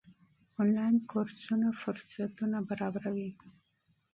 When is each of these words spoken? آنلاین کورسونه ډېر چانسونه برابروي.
آنلاین 0.61 0.95
کورسونه 1.11 1.67
ډېر 1.81 1.97
چانسونه 2.11 2.57
برابروي. 2.69 3.29